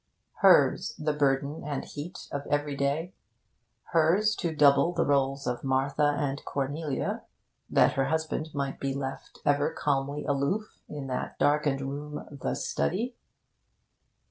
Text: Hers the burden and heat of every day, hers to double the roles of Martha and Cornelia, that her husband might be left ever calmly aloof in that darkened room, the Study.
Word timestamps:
Hers 0.37 0.95
the 0.97 1.13
burden 1.13 1.63
and 1.63 1.85
heat 1.85 2.27
of 2.31 2.47
every 2.47 2.75
day, 2.75 3.13
hers 3.93 4.33
to 4.37 4.51
double 4.55 4.93
the 4.93 5.05
roles 5.05 5.45
of 5.45 5.63
Martha 5.63 6.15
and 6.17 6.43
Cornelia, 6.43 7.21
that 7.69 7.93
her 7.93 8.05
husband 8.05 8.49
might 8.51 8.79
be 8.79 8.95
left 8.95 9.37
ever 9.45 9.71
calmly 9.71 10.25
aloof 10.25 10.79
in 10.89 11.05
that 11.05 11.37
darkened 11.37 11.81
room, 11.81 12.25
the 12.31 12.55
Study. 12.55 13.15